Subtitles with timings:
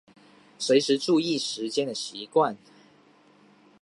[0.57, 2.57] 随时注意时间的习惯